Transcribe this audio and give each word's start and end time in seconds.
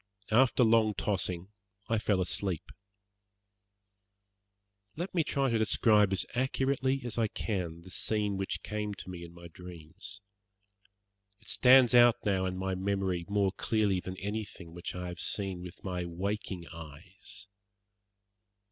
After 0.31 0.63
long 0.63 0.95
tossing 0.95 1.49
I 1.87 1.99
fell 1.99 2.21
asleep. 2.21 2.71
Let 4.95 5.13
me 5.13 5.23
try 5.23 5.51
to 5.51 5.59
describe 5.59 6.11
as 6.11 6.25
accurately 6.33 7.03
as 7.05 7.19
I 7.19 7.27
can 7.27 7.81
the 7.81 7.91
scene 7.91 8.35
which 8.35 8.63
came 8.63 8.95
to 8.95 9.11
me 9.11 9.23
in 9.23 9.31
my 9.31 9.47
dreams. 9.47 10.19
It 11.37 11.49
stands 11.49 11.93
out 11.93 12.15
now 12.25 12.47
in 12.47 12.57
my 12.57 12.73
memory 12.73 13.27
more 13.29 13.51
clearly 13.51 13.99
than 13.99 14.17
anything 14.19 14.73
which 14.73 14.95
I 14.95 15.07
have 15.07 15.19
seen 15.21 15.61
with 15.61 15.83
my 15.83 16.03
waking 16.05 16.65
eyes. 16.73 17.47